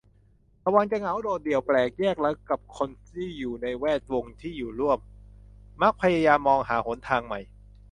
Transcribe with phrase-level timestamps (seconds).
[0.65, 2.89] ระวังจะเหงา โดดเดี่ยว แปลกแยกลึกกับผู้คน
[3.61, 4.99] ในแวดวงที่อยู่ร่วม
[5.81, 7.39] มักพยายามมองหาหนทางใหม่